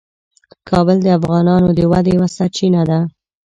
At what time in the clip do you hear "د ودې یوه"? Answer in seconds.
1.77-2.27